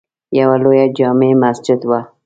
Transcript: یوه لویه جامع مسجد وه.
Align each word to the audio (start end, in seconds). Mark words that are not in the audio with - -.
یوه 0.39 0.55
لویه 0.63 0.85
جامع 0.97 1.33
مسجد 1.43 1.79
وه. 1.89 1.99